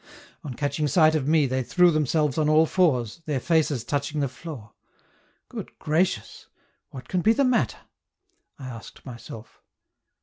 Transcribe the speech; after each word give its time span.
On 0.43 0.55
catching 0.55 0.87
sight 0.87 1.13
of 1.13 1.27
me 1.27 1.45
they 1.45 1.61
threw 1.61 1.91
themselves 1.91 2.39
on 2.39 2.49
all 2.49 2.65
fours, 2.65 3.21
their 3.27 3.39
faces 3.39 3.83
touching 3.83 4.19
the 4.19 4.27
floor. 4.27 4.73
Good 5.47 5.77
gracious! 5.77 6.47
What 6.89 7.07
can 7.07 7.21
be 7.21 7.33
the 7.33 7.43
matter? 7.45 7.77
I 8.57 8.65
asked 8.67 9.05
myself. 9.05 9.61